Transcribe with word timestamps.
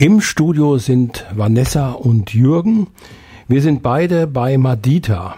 Im 0.00 0.22
Studio 0.22 0.78
sind 0.78 1.26
Vanessa 1.30 1.90
und 1.90 2.32
Jürgen. 2.32 2.86
Wir 3.48 3.60
sind 3.60 3.82
beide 3.82 4.26
bei 4.26 4.56
Madita. 4.56 5.36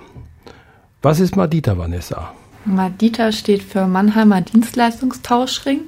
Was 1.03 1.19
ist 1.19 1.35
Madita, 1.35 1.77
Vanessa? 1.77 2.33
Madita 2.65 3.33
steht 3.33 3.65
für 3.65 3.89
Mannheimer 3.89 4.41
Dienstleistungstauschring. 4.41 5.81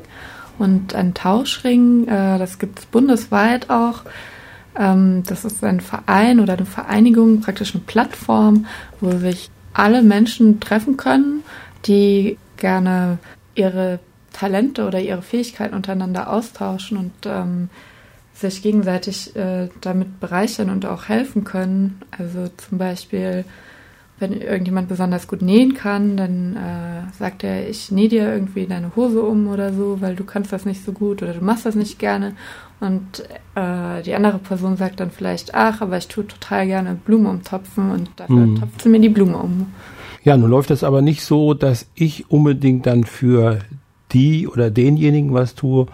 Und 0.58 0.92
ein 0.92 1.14
Tauschring, 1.14 2.08
äh, 2.08 2.36
das 2.36 2.58
gibt 2.58 2.80
es 2.80 2.86
bundesweit 2.86 3.70
auch. 3.70 4.02
Ähm, 4.76 5.22
das 5.24 5.44
ist 5.44 5.62
ein 5.62 5.80
Verein 5.80 6.40
oder 6.40 6.54
eine 6.54 6.66
Vereinigung, 6.66 7.42
praktisch 7.42 7.76
eine 7.76 7.84
Plattform, 7.84 8.66
wo 9.00 9.12
sich 9.12 9.50
alle 9.72 10.02
Menschen 10.02 10.58
treffen 10.58 10.96
können, 10.96 11.44
die 11.86 12.38
gerne 12.56 13.18
ihre 13.54 14.00
Talente 14.32 14.84
oder 14.84 15.00
ihre 15.00 15.22
Fähigkeiten 15.22 15.76
untereinander 15.76 16.28
austauschen 16.28 16.96
und 16.96 17.12
ähm, 17.24 17.68
sich 18.34 18.62
gegenseitig 18.62 19.34
äh, 19.36 19.68
damit 19.80 20.20
bereichern 20.20 20.70
und 20.70 20.84
auch 20.86 21.08
helfen 21.08 21.44
können. 21.44 22.00
Also 22.10 22.48
zum 22.56 22.78
Beispiel, 22.78 23.44
wenn 24.18 24.32
irgendjemand 24.32 24.88
besonders 24.88 25.28
gut 25.28 25.40
nähen 25.40 25.74
kann, 25.74 26.16
dann 26.16 26.56
äh, 26.56 27.12
sagt 27.16 27.44
er, 27.44 27.68
ich 27.68 27.92
nähe 27.92 28.08
dir 28.08 28.32
irgendwie 28.32 28.66
deine 28.66 28.94
Hose 28.96 29.22
um 29.22 29.46
oder 29.48 29.72
so, 29.72 30.00
weil 30.00 30.16
du 30.16 30.24
kannst 30.24 30.52
das 30.52 30.64
nicht 30.64 30.84
so 30.84 30.92
gut 30.92 31.22
oder 31.22 31.32
du 31.32 31.44
machst 31.44 31.64
das 31.64 31.76
nicht 31.76 31.98
gerne. 31.98 32.34
Und 32.80 33.20
äh, 33.54 34.02
die 34.02 34.14
andere 34.14 34.38
Person 34.38 34.76
sagt 34.76 34.98
dann 34.98 35.12
vielleicht, 35.12 35.54
ach, 35.54 35.80
aber 35.80 35.96
ich 35.96 36.08
tue 36.08 36.26
total 36.26 36.66
gerne 36.66 36.96
Blumen 36.96 37.26
umtopfen 37.26 37.92
und 37.92 38.10
dafür 38.16 38.36
mhm. 38.36 38.60
topft 38.60 38.82
sie 38.82 38.88
mir 38.88 39.00
die 39.00 39.08
Blume 39.08 39.36
um. 39.36 39.66
Ja, 40.24 40.36
nun 40.36 40.50
läuft 40.50 40.70
das 40.70 40.82
aber 40.82 41.02
nicht 41.02 41.22
so, 41.22 41.54
dass 41.54 41.86
ich 41.94 42.30
unbedingt 42.30 42.86
dann 42.86 43.04
für 43.04 43.60
die 44.12 44.48
oder 44.48 44.70
denjenigen 44.70 45.34
was 45.34 45.54
tue, 45.54 45.86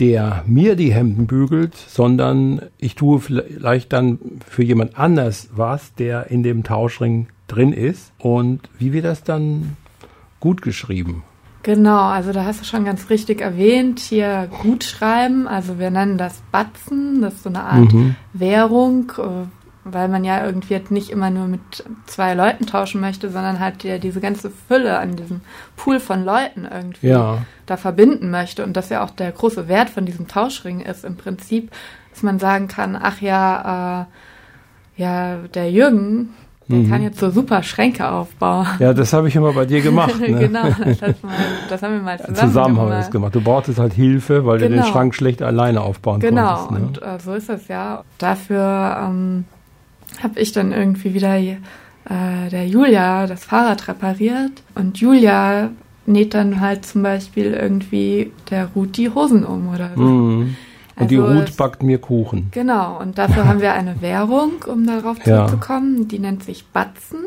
der 0.00 0.44
mir 0.46 0.76
die 0.76 0.92
Hemden 0.92 1.26
bügelt, 1.26 1.74
sondern 1.74 2.62
ich 2.78 2.94
tue 2.94 3.20
vielleicht 3.20 3.92
dann 3.92 4.18
für 4.46 4.62
jemand 4.62 4.98
anders 4.98 5.48
was, 5.52 5.94
der 5.94 6.30
in 6.30 6.42
dem 6.42 6.62
Tauschring 6.62 7.28
drin 7.48 7.72
ist. 7.72 8.12
Und 8.18 8.68
wie 8.78 8.92
wird 8.92 9.04
das 9.04 9.24
dann 9.24 9.76
gut 10.40 10.62
geschrieben? 10.62 11.24
Genau, 11.64 12.02
also 12.02 12.32
da 12.32 12.44
hast 12.44 12.60
du 12.60 12.64
schon 12.64 12.84
ganz 12.84 13.10
richtig 13.10 13.40
erwähnt, 13.40 13.98
hier 13.98 14.48
gut 14.62 14.84
schreiben, 14.84 15.48
also 15.48 15.78
wir 15.78 15.90
nennen 15.90 16.16
das 16.16 16.40
Batzen, 16.52 17.20
das 17.20 17.34
ist 17.34 17.42
so 17.42 17.48
eine 17.48 17.64
Art 17.64 17.92
mhm. 17.92 18.14
Währung, 18.32 19.12
äh, 19.18 19.57
weil 19.92 20.08
man 20.08 20.24
ja 20.24 20.44
irgendwie 20.44 20.74
halt 20.74 20.90
nicht 20.90 21.10
immer 21.10 21.30
nur 21.30 21.46
mit 21.46 21.84
zwei 22.06 22.34
Leuten 22.34 22.66
tauschen 22.66 23.00
möchte, 23.00 23.30
sondern 23.30 23.60
halt 23.60 23.84
ja 23.84 23.98
diese 23.98 24.20
ganze 24.20 24.50
Fülle 24.50 24.98
an 24.98 25.16
diesem 25.16 25.40
Pool 25.76 26.00
von 26.00 26.24
Leuten 26.24 26.66
irgendwie 26.70 27.08
ja. 27.08 27.38
da 27.66 27.76
verbinden 27.76 28.30
möchte. 28.30 28.64
Und 28.64 28.76
das 28.76 28.88
ja 28.88 29.04
auch 29.04 29.10
der 29.10 29.32
große 29.32 29.68
Wert 29.68 29.90
von 29.90 30.06
diesem 30.06 30.28
Tauschring 30.28 30.80
ist 30.80 31.04
im 31.04 31.16
Prinzip, 31.16 31.70
dass 32.12 32.22
man 32.22 32.38
sagen 32.38 32.68
kann, 32.68 32.98
ach 33.00 33.20
ja, 33.20 34.06
äh, 34.96 35.02
ja, 35.02 35.36
der 35.54 35.70
Jürgen, 35.70 36.30
der 36.68 36.78
mhm. 36.78 36.90
kann 36.90 37.02
jetzt 37.02 37.18
so 37.18 37.30
super 37.30 37.62
Schränke 37.62 38.10
aufbauen. 38.10 38.66
Ja, 38.78 38.92
das 38.92 39.14
habe 39.14 39.28
ich 39.28 39.36
immer 39.36 39.52
bei 39.54 39.64
dir 39.64 39.80
gemacht. 39.80 40.14
Ne? 40.18 40.38
genau, 40.38 40.64
das, 40.64 41.22
mal, 41.22 41.34
das, 41.68 41.82
haben 41.82 41.94
wir 41.94 42.00
mal 42.00 42.18
zusammen, 42.18 42.36
zusammen 42.36 42.78
haben 42.78 42.88
wir 42.88 42.96
das 42.96 43.10
gemacht. 43.10 43.34
Du 43.34 43.40
brauchtest 43.40 43.78
halt 43.78 43.94
Hilfe, 43.94 44.44
weil 44.44 44.58
genau. 44.58 44.68
du 44.68 44.74
den 44.74 44.80
genau. 44.82 44.92
Schrank 44.92 45.14
schlecht 45.14 45.42
alleine 45.42 45.80
aufbauen 45.80 46.20
genau. 46.20 46.66
konntest. 46.66 46.68
Genau, 46.68 46.80
ne? 46.80 46.86
und 46.86 47.20
äh, 47.20 47.20
so 47.20 47.34
ist 47.34 47.48
es 47.48 47.68
ja. 47.68 48.04
Dafür 48.18 48.98
ähm, 49.02 49.44
habe 50.22 50.40
ich 50.40 50.52
dann 50.52 50.72
irgendwie 50.72 51.14
wieder 51.14 51.36
äh, 51.36 51.56
der 52.50 52.66
Julia 52.66 53.26
das 53.26 53.44
Fahrrad 53.44 53.88
repariert 53.88 54.62
und 54.74 54.98
Julia 54.98 55.70
näht 56.06 56.34
dann 56.34 56.60
halt 56.60 56.86
zum 56.86 57.02
Beispiel 57.02 57.52
irgendwie 57.52 58.32
der 58.50 58.66
Ruth 58.74 58.96
die 58.96 59.10
Hosen 59.10 59.44
um 59.44 59.68
oder 59.68 59.90
so. 59.94 60.00
Mhm. 60.00 60.56
Und 60.96 61.04
also 61.04 61.08
die 61.08 61.16
Ruth 61.16 61.56
backt 61.56 61.82
mir 61.82 61.98
Kuchen. 61.98 62.48
Genau, 62.50 62.98
und 62.98 63.18
dafür 63.18 63.46
haben 63.46 63.60
wir 63.60 63.72
eine 63.72 64.00
Währung, 64.02 64.64
um 64.66 64.84
darauf 64.84 65.20
zurückzukommen, 65.20 65.98
ja. 65.98 66.04
die 66.06 66.18
nennt 66.18 66.42
sich 66.42 66.66
Batzen. 66.66 67.20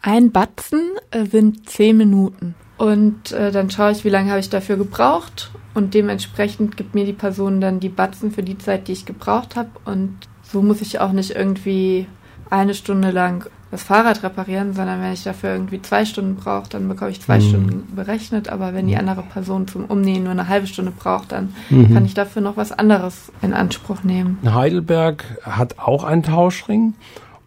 Ein 0.00 0.32
Batzen 0.32 0.80
äh, 1.10 1.26
sind 1.26 1.68
zehn 1.68 1.98
Minuten. 1.98 2.54
Und 2.78 3.32
äh, 3.32 3.50
dann 3.50 3.70
schaue 3.70 3.90
ich, 3.90 4.04
wie 4.04 4.08
lange 4.08 4.30
habe 4.30 4.40
ich 4.40 4.48
dafür 4.48 4.76
gebraucht. 4.76 5.50
Und 5.74 5.92
dementsprechend 5.92 6.76
gibt 6.76 6.94
mir 6.94 7.04
die 7.04 7.12
Person 7.12 7.60
dann 7.60 7.80
die 7.80 7.90
Batzen 7.90 8.30
für 8.30 8.42
die 8.42 8.56
Zeit, 8.56 8.88
die 8.88 8.92
ich 8.92 9.04
gebraucht 9.04 9.56
habe. 9.56 9.70
Und 9.84 10.16
so 10.42 10.62
muss 10.62 10.80
ich 10.80 11.00
auch 11.00 11.12
nicht 11.12 11.32
irgendwie 11.32 12.06
eine 12.50 12.74
Stunde 12.74 13.10
lang 13.10 13.48
das 13.70 13.82
Fahrrad 13.82 14.22
reparieren, 14.22 14.72
sondern 14.72 15.02
wenn 15.02 15.12
ich 15.12 15.24
dafür 15.24 15.50
irgendwie 15.50 15.82
zwei 15.82 16.06
Stunden 16.06 16.36
brauche, 16.36 16.70
dann 16.70 16.88
bekomme 16.88 17.10
ich 17.10 17.20
zwei 17.20 17.38
mhm. 17.38 17.42
Stunden 17.42 17.94
berechnet. 17.94 18.48
Aber 18.48 18.72
wenn 18.72 18.86
die 18.86 18.94
mhm. 18.94 19.00
andere 19.00 19.22
Person 19.22 19.68
zum 19.68 19.84
Umnähen 19.84 20.22
nur 20.22 20.32
eine 20.32 20.48
halbe 20.48 20.66
Stunde 20.66 20.90
braucht, 20.90 21.32
dann 21.32 21.52
mhm. 21.68 21.92
kann 21.92 22.06
ich 22.06 22.14
dafür 22.14 22.40
noch 22.40 22.56
was 22.56 22.72
anderes 22.72 23.30
in 23.42 23.52
Anspruch 23.52 24.04
nehmen. 24.04 24.38
Heidelberg 24.42 25.24
hat 25.42 25.78
auch 25.78 26.04
einen 26.04 26.22
Tauschring 26.22 26.94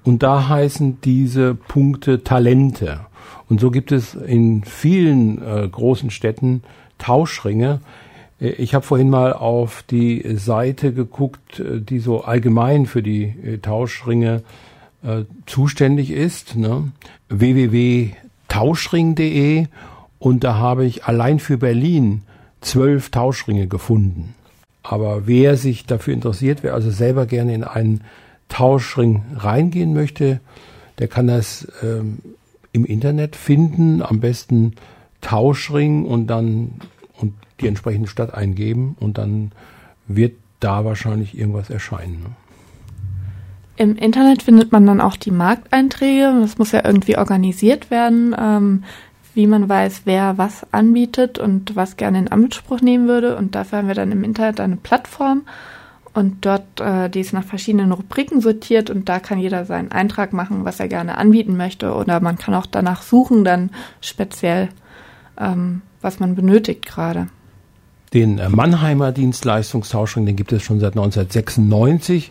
und 0.03 0.21
da 0.21 0.47
heißen 0.47 1.01
diese 1.01 1.55
Punkte 1.55 2.23
Talente. 2.23 3.01
Und 3.49 3.59
so 3.59 3.71
gibt 3.71 3.91
es 3.91 4.13
in 4.13 4.63
vielen 4.63 5.41
äh, 5.41 5.67
großen 5.67 6.11
Städten 6.11 6.61
Tauschringe. 6.99 7.81
Äh, 8.39 8.49
ich 8.49 8.75
habe 8.75 8.85
vorhin 8.85 9.09
mal 9.09 9.33
auf 9.33 9.83
die 9.89 10.37
Seite 10.37 10.93
geguckt, 10.93 11.59
äh, 11.59 11.81
die 11.81 11.99
so 11.99 12.23
allgemein 12.23 12.85
für 12.85 13.01
die 13.01 13.23
äh, 13.23 13.57
Tauschringe 13.57 14.43
äh, 15.03 15.25
zuständig 15.45 16.11
ist, 16.11 16.55
ne? 16.55 16.91
www.tauschring.de 17.29 19.67
und 20.19 20.43
da 20.43 20.55
habe 20.55 20.85
ich 20.85 21.05
allein 21.05 21.39
für 21.39 21.57
Berlin 21.57 22.23
zwölf 22.61 23.09
Tauschringe 23.09 23.67
gefunden. 23.67 24.35
Aber 24.83 25.27
wer 25.27 25.57
sich 25.57 25.85
dafür 25.85 26.13
interessiert, 26.13 26.63
wer 26.63 26.73
also 26.73 26.91
selber 26.91 27.25
gerne 27.25 27.53
in 27.53 27.63
einen 27.63 28.03
Tauschring 28.49 29.23
reingehen 29.35 29.93
möchte, 29.93 30.39
der 30.99 31.07
kann 31.07 31.27
das 31.27 31.67
ähm, 31.81 32.19
im 32.71 32.85
Internet 32.85 33.35
finden, 33.35 34.01
am 34.01 34.19
besten 34.19 34.73
Tauschring 35.21 36.05
und 36.05 36.27
dann 36.27 36.73
und 37.17 37.33
die 37.59 37.67
entsprechende 37.67 38.07
Stadt 38.07 38.33
eingeben 38.33 38.95
und 38.99 39.17
dann 39.17 39.51
wird 40.07 40.33
da 40.59 40.85
wahrscheinlich 40.85 41.37
irgendwas 41.37 41.69
erscheinen. 41.69 42.23
Ne? 42.23 42.29
Im 43.81 43.95
Internet 43.95 44.43
findet 44.43 44.71
man 44.71 44.85
dann 44.85 45.01
auch 45.01 45.15
die 45.15 45.31
Markteinträge. 45.31 46.37
Das 46.39 46.59
muss 46.59 46.71
ja 46.71 46.85
irgendwie 46.85 47.17
organisiert 47.17 47.89
werden, 47.89 48.35
ähm, 48.37 48.83
wie 49.33 49.47
man 49.47 49.67
weiß, 49.67 50.01
wer 50.05 50.37
was 50.37 50.71
anbietet 50.71 51.39
und 51.39 51.75
was 51.75 51.97
gerne 51.97 52.19
in 52.19 52.27
Anspruch 52.27 52.81
nehmen 52.81 53.07
würde. 53.07 53.35
Und 53.35 53.55
dafür 53.55 53.79
haben 53.79 53.87
wir 53.87 53.95
dann 53.95 54.11
im 54.11 54.23
Internet 54.23 54.59
eine 54.59 54.75
Plattform 54.75 55.47
und 56.13 56.45
dort, 56.45 56.79
äh, 56.79 57.09
die 57.09 57.21
ist 57.21 57.33
nach 57.33 57.43
verschiedenen 57.43 57.91
Rubriken 57.91 58.39
sortiert 58.39 58.91
und 58.91 59.09
da 59.09 59.19
kann 59.19 59.39
jeder 59.39 59.65
seinen 59.65 59.91
Eintrag 59.91 60.31
machen, 60.31 60.63
was 60.63 60.79
er 60.79 60.87
gerne 60.87 61.17
anbieten 61.17 61.57
möchte. 61.57 61.95
Oder 61.95 62.19
man 62.19 62.37
kann 62.37 62.53
auch 62.53 62.67
danach 62.67 63.01
suchen, 63.01 63.43
dann 63.43 63.71
speziell, 63.99 64.69
ähm, 65.39 65.81
was 66.01 66.19
man 66.19 66.35
benötigt 66.35 66.85
gerade. 66.85 67.29
Den 68.13 68.39
äh, 68.39 68.49
Mannheimer 68.49 69.13
Dienstleistungstauschring, 69.13 70.25
den 70.25 70.35
gibt 70.35 70.51
es 70.51 70.63
schon 70.63 70.81
seit 70.81 70.97
1996 70.97 72.29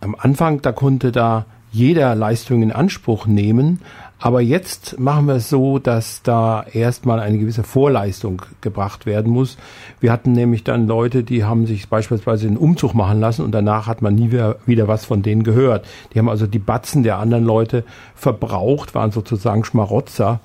am 0.00 0.16
Anfang, 0.18 0.62
da 0.62 0.72
konnte 0.72 1.12
da 1.12 1.44
jeder 1.70 2.14
Leistung 2.14 2.62
in 2.62 2.72
Anspruch 2.72 3.26
nehmen. 3.26 3.80
Aber 4.18 4.40
jetzt 4.40 4.98
machen 4.98 5.26
wir 5.26 5.34
es 5.34 5.50
so, 5.50 5.78
dass 5.78 6.22
da 6.22 6.64
erstmal 6.72 7.20
eine 7.20 7.36
gewisse 7.36 7.62
Vorleistung 7.62 8.40
gebracht 8.62 9.04
werden 9.04 9.30
muss. 9.30 9.58
Wir 10.00 10.12
hatten 10.12 10.32
nämlich 10.32 10.64
dann 10.64 10.86
Leute, 10.86 11.22
die 11.24 11.44
haben 11.44 11.66
sich 11.66 11.88
beispielsweise 11.88 12.46
einen 12.46 12.56
Umzug 12.56 12.94
machen 12.94 13.20
lassen 13.20 13.42
und 13.42 13.52
danach 13.52 13.86
hat 13.86 14.00
man 14.00 14.14
nie 14.14 14.32
wieder, 14.32 14.56
wieder 14.64 14.88
was 14.88 15.04
von 15.04 15.22
denen 15.22 15.44
gehört. 15.44 15.86
Die 16.14 16.18
haben 16.18 16.30
also 16.30 16.46
die 16.46 16.58
Batzen 16.58 17.02
der 17.02 17.18
anderen 17.18 17.44
Leute 17.44 17.84
verbraucht, 18.14 18.94
waren 18.94 19.12
sozusagen 19.12 19.62
Schmarotzer 19.62 20.40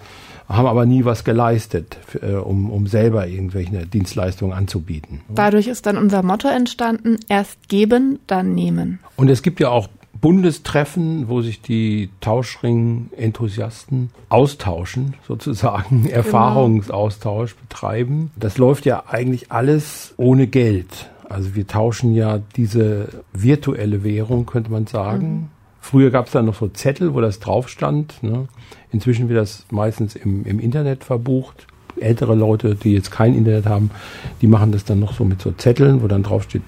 haben 0.48 0.68
aber 0.68 0.86
nie 0.86 1.06
was 1.06 1.24
geleistet, 1.24 1.98
äh, 2.22 2.34
um, 2.34 2.70
um 2.70 2.88
selber 2.88 3.28
irgendwelche 3.28 3.86
Dienstleistungen 3.88 4.54
anzubieten. 4.54 5.22
Dadurch 5.30 5.68
ist 5.68 5.86
dann 5.86 5.98
unser 5.98 6.24
Motto 6.24 6.48
entstanden, 6.48 7.18
erst 7.30 7.70
geben, 7.70 8.20
dann 8.28 8.54
nehmen. 8.54 9.00
Und 9.16 9.30
es 9.30 9.42
gibt 9.42 9.60
ja 9.60 9.70
auch 9.70 9.88
Bundestreffen, 10.24 11.28
wo 11.28 11.42
sich 11.42 11.62
die 11.62 12.10
Tauschring-Enthusiasten 12.22 14.10
austauschen, 14.30 15.16
sozusagen 15.28 16.04
genau. 16.04 16.16
Erfahrungsaustausch 16.16 17.56
betreiben. 17.56 18.32
Das 18.38 18.58
läuft 18.58 18.86
ja 18.86 19.04
eigentlich 19.08 19.52
alles 19.52 20.14
ohne 20.16 20.48
Geld. 20.48 21.10
Also 21.28 21.56
wir 21.56 21.68
tauschen 21.68 22.14
ja 22.14 22.40
diese 22.56 23.10
virtuelle 23.34 24.06
Währung, 24.06 24.46
könnte 24.46 24.72
man 24.72 24.88
sagen. 24.88 25.50
Früher 25.84 26.12
gab 26.12 26.28
es 26.28 26.32
da 26.32 26.42
noch 26.42 26.56
so 26.56 26.70
Zettel, 26.70 27.14
wo 27.14 27.20
das 27.20 27.42
drauf 27.42 27.68
stand. 27.68 28.24
Ne? 28.24 28.48
Inzwischen 28.94 29.28
wird 29.28 29.38
das 29.38 29.66
meistens 29.70 30.16
im, 30.16 30.46
im 30.46 30.62
Internet 30.62 31.04
verbucht. 31.04 31.68
Ältere 32.00 32.36
Leute, 32.36 32.76
die 32.76 32.94
jetzt 32.94 33.12
kein 33.12 33.36
Internet 33.36 33.66
haben, 33.66 33.92
die 34.42 34.48
machen 34.48 34.72
das 34.72 34.86
dann 34.86 35.02
noch 35.02 35.14
so 35.14 35.26
mit 35.26 35.42
so 35.42 35.52
Zetteln, 35.52 36.02
wo 36.02 36.08
dann 36.08 36.24
drauf 36.24 36.44
steht, 36.44 36.64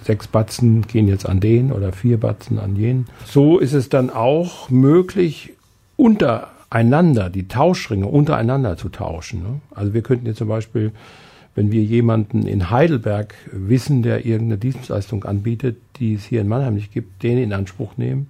sechs 0.00 0.28
Batzen 0.28 0.82
gehen 0.86 1.08
jetzt 1.08 1.28
an 1.28 1.40
den 1.40 1.72
oder 1.72 1.92
vier 1.92 2.20
Batzen 2.20 2.60
an 2.60 2.76
jenen. 2.76 3.08
So 3.24 3.58
ist 3.58 3.72
es 3.72 3.88
dann 3.88 4.10
auch 4.10 4.70
möglich, 4.70 5.54
untereinander, 5.96 7.30
die 7.30 7.48
Tauschringe 7.48 8.06
untereinander 8.06 8.76
zu 8.76 8.90
tauschen. 8.90 9.42
Ne? 9.42 9.60
Also 9.74 9.92
wir 9.92 10.02
könnten 10.02 10.24
jetzt 10.26 10.38
zum 10.38 10.48
Beispiel 10.48 10.92
wenn 11.56 11.72
wir 11.72 11.82
jemanden 11.82 12.46
in 12.46 12.68
Heidelberg 12.68 13.34
wissen, 13.50 14.02
der 14.02 14.26
irgendeine 14.26 14.58
Dienstleistung 14.58 15.24
anbietet, 15.24 15.78
die 15.96 16.12
es 16.12 16.24
hier 16.26 16.42
in 16.42 16.48
Mannheim 16.48 16.74
nicht 16.74 16.92
gibt, 16.92 17.22
den 17.22 17.38
in 17.38 17.54
Anspruch 17.54 17.96
nehmen 17.96 18.28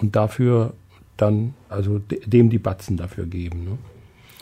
und 0.00 0.16
dafür 0.16 0.74
dann, 1.16 1.54
also 1.68 2.00
dem 2.26 2.50
die 2.50 2.58
Batzen 2.58 2.96
dafür 2.96 3.26
geben. 3.26 3.64
Ne? 3.64 3.78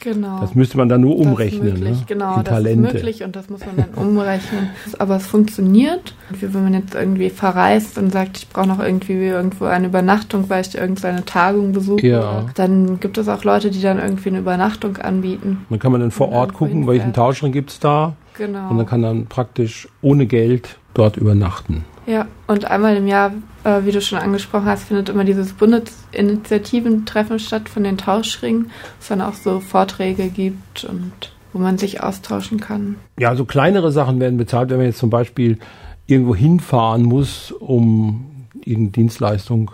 Genau. 0.03 0.41
Das 0.41 0.57
müsste 0.57 0.79
man 0.79 0.89
dann 0.89 1.01
nur 1.01 1.17
umrechnen. 1.17 1.61
Das 1.61 1.75
ist 1.75 1.81
möglich, 1.81 1.99
ne? 2.01 2.05
genau. 2.09 2.39
In 2.39 2.45
das 2.45 2.55
Talente. 2.55 2.89
ist 2.89 2.95
möglich 2.95 3.23
und 3.23 3.37
das 3.37 3.49
muss 3.49 3.61
man 3.65 3.77
dann 3.77 3.95
umrechnen. 3.95 4.71
Aber 4.99 5.17
es 5.17 5.27
funktioniert. 5.27 6.17
Wie 6.31 6.53
wenn 6.53 6.65
man 6.65 6.75
jetzt 6.75 6.95
irgendwie 6.95 7.31
verreist 7.31 7.99
und 7.99 8.11
sagt, 8.11 8.39
ich 8.39 8.49
brauche 8.49 8.67
noch 8.67 8.81
irgendwie 8.81 9.13
irgendwo 9.13 9.67
eine 9.67 9.87
Übernachtung, 9.87 10.51
weil 10.51 10.63
ich 10.63 10.75
irgendeine 10.75 11.25
Tagung 11.25 11.73
besuche. 11.73 12.05
Ja. 12.05 12.47
Dann 12.57 12.99
gibt 12.99 13.17
es 13.17 13.29
auch 13.29 13.45
Leute, 13.45 13.71
die 13.71 13.81
dann 13.81 14.01
irgendwie 14.01 14.31
eine 14.31 14.41
Übernachtung 14.41 14.97
anbieten. 14.97 15.67
Dann 15.71 15.79
kann 15.79 15.93
man 15.93 16.01
dann 16.01 16.11
vor 16.11 16.31
Ort 16.31 16.55
gucken, 16.55 16.87
welchen. 16.89 17.13
Tauschring 17.13 17.53
gibt's 17.53 17.79
da. 17.79 18.17
Genau. 18.39 18.71
Und 18.71 18.79
dann 18.79 18.87
kann 18.87 19.03
dann 19.03 19.27
praktisch 19.27 19.89
ohne 20.01 20.27
Geld 20.27 20.79
dort 20.95 21.17
übernachten. 21.17 21.85
Ja, 22.07 22.27
und 22.49 22.65
einmal 22.65 22.97
im 22.97 23.07
Jahr, 23.07 23.33
äh, 23.65 23.85
wie 23.85 23.93
du 23.93 24.01
schon 24.01 24.19
angesprochen 24.19 24.67
hast, 24.67 24.85
findet 24.85 25.09
immer 25.09 25.25
dieses 25.25 25.53
Bundesinitiativentreffen 25.53 27.39
statt 27.39 27.69
von 27.69 27.85
den 27.85 27.99
Tauschringen, 27.99 28.67
wo 28.67 28.71
es 29.01 29.09
dann 29.09 29.21
auch 29.21 29.35
so 29.35 29.61
Vorträge 29.61 30.29
gibt 30.29 30.85
und 30.85 31.13
wo 31.53 31.59
man 31.59 31.79
sich 31.79 32.03
austauschen 32.03 32.61
kann. 32.61 32.97
Ja, 33.19 33.29
also 33.29 33.45
kleinere 33.45 33.93
Sachen 33.93 34.21
werden 34.21 34.39
bezahlt, 34.39 34.71
wenn 34.71 34.79
man 34.79 34.87
jetzt 34.87 34.99
zum 34.99 35.11
Beispiel 35.11 35.59
irgendwo 36.07 36.35
hinfahren 36.35 37.03
muss, 37.03 37.53
um 37.53 38.47
irgendeine 38.55 38.91
Dienstleistung 38.91 39.71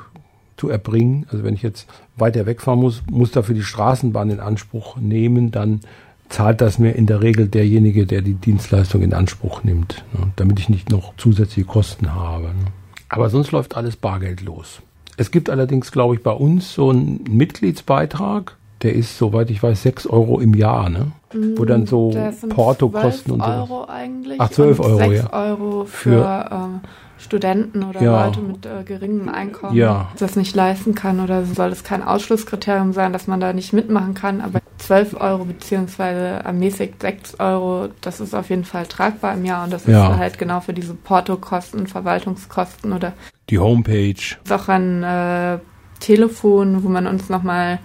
zu 0.56 0.68
erbringen. 0.68 1.26
Also 1.30 1.44
wenn 1.44 1.54
ich 1.54 1.62
jetzt 1.62 1.88
weiter 2.16 2.46
wegfahren 2.46 2.80
muss, 2.80 3.02
muss 3.10 3.30
dafür 3.30 3.54
die 3.54 3.62
Straßenbahn 3.62 4.30
in 4.30 4.40
Anspruch 4.40 4.96
nehmen, 4.96 5.50
dann 5.50 5.80
zahlt 6.28 6.60
das 6.60 6.78
mir 6.78 6.92
in 6.92 7.06
der 7.06 7.22
Regel 7.22 7.48
derjenige, 7.48 8.06
der 8.06 8.22
die 8.22 8.34
Dienstleistung 8.34 9.02
in 9.02 9.14
Anspruch 9.14 9.64
nimmt, 9.64 10.04
ne, 10.12 10.30
damit 10.36 10.58
ich 10.58 10.68
nicht 10.68 10.90
noch 10.90 11.16
zusätzliche 11.16 11.66
Kosten 11.66 12.14
habe. 12.14 12.48
Ne. 12.48 12.72
Aber 13.08 13.30
sonst 13.30 13.52
läuft 13.52 13.76
alles 13.76 13.96
bargeldlos. 13.96 14.80
Es 15.16 15.30
gibt 15.30 15.50
allerdings, 15.50 15.90
glaube 15.92 16.14
ich, 16.14 16.22
bei 16.22 16.30
uns 16.32 16.72
so 16.74 16.90
einen 16.90 17.24
Mitgliedsbeitrag, 17.28 18.56
der 18.82 18.94
ist, 18.94 19.18
soweit 19.18 19.50
ich 19.50 19.62
weiß, 19.62 19.82
6 19.82 20.06
Euro 20.06 20.38
im 20.40 20.54
Jahr, 20.54 20.88
ne? 20.88 21.12
Wo 21.56 21.64
dann 21.64 21.86
so 21.86 22.14
Portokosten 22.48 23.32
12 23.34 23.40
und 23.40 23.40
so. 23.40 23.46
Euro 23.74 23.84
eigentlich. 23.88 24.40
Ach, 24.40 24.48
12 24.50 24.78
und 24.80 24.86
Euro, 24.86 24.98
6 24.98 25.22
ja. 25.22 25.32
Euro 25.32 25.84
für, 25.84 26.10
Für- 26.10 26.48
ähm, 26.52 26.80
Studenten 27.18 27.82
oder 27.82 28.00
Ja. 28.00 28.26
Leute 28.26 28.40
mit 28.40 28.64
äh, 28.64 28.84
geringem 28.84 29.28
Einkommen, 29.28 29.74
Ja. 29.76 30.08
die 30.14 30.18
das 30.20 30.36
nicht 30.36 30.54
leisten 30.54 30.94
kann. 30.94 31.18
Oder 31.18 31.44
soll 31.44 31.70
es 31.70 31.82
kein 31.82 32.02
Ausschlusskriterium 32.04 32.92
sein, 32.92 33.12
dass 33.12 33.26
man 33.26 33.40
da 33.40 33.52
nicht 33.52 33.72
mitmachen 33.72 34.14
kann. 34.14 34.40
Aber 34.40 34.60
12 34.88 35.20
Euro 35.20 35.44
beziehungsweise 35.44 36.40
ermäßigt 36.44 37.02
6 37.02 37.40
Euro, 37.40 37.88
das 38.00 38.20
ist 38.20 38.34
auf 38.34 38.48
jeden 38.48 38.64
Fall 38.64 38.86
tragbar 38.86 39.34
im 39.34 39.44
Jahr. 39.44 39.64
Und 39.64 39.72
das 39.72 39.84
Ja. 39.86 40.12
ist 40.12 40.18
halt 40.18 40.38
genau 40.38 40.60
für 40.60 40.72
diese 40.72 40.94
Portokosten, 40.94 41.86
Verwaltungskosten 41.86 42.94
oder 42.94 43.12
Die 43.50 43.58
Homepage. 43.58 44.14
ist 44.14 44.50
auch 44.52 44.68
ein 44.68 45.02
äh, 45.02 45.58
Telefon, 46.00 46.82
wo 46.82 46.88
man 46.88 47.06
uns 47.06 47.28
nochmal 47.28 47.80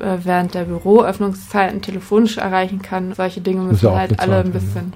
äh, 0.00 0.16
während 0.24 0.54
der 0.54 0.64
Büroöffnungszeiten 0.64 1.82
telefonisch 1.82 2.38
erreichen 2.38 2.80
kann. 2.80 3.12
Solche 3.12 3.42
Dinge 3.42 3.60
müssen 3.62 3.84
ja 3.86 3.96
halt 3.98 4.18
alle 4.18 4.38
ein 4.38 4.50
bezahlt 4.52 4.52
bisschen 4.52 4.92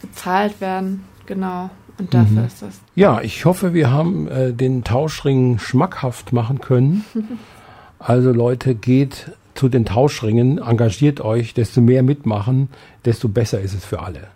bezahlt 0.00 0.60
werden. 0.60 1.04
Genau. 1.26 1.70
Und 1.98 2.12
dafür 2.14 2.40
Mhm. 2.40 2.46
ist 2.46 2.62
das. 2.62 2.80
Ja, 2.96 3.20
ich 3.20 3.44
hoffe, 3.44 3.72
wir 3.74 3.90
haben 3.92 4.26
äh, 4.28 4.52
den 4.52 4.82
Tauschring 4.84 5.58
schmackhaft 5.60 6.32
machen 6.32 6.60
können. 6.60 7.04
Also 8.00 8.30
Leute, 8.30 8.76
geht 8.76 9.32
zu 9.58 9.68
den 9.68 9.84
Tauschringen, 9.84 10.58
engagiert 10.58 11.20
euch, 11.20 11.52
desto 11.52 11.80
mehr 11.80 12.04
mitmachen, 12.04 12.68
desto 13.04 13.28
besser 13.28 13.60
ist 13.60 13.74
es 13.74 13.84
für 13.84 14.00
alle. 14.00 14.28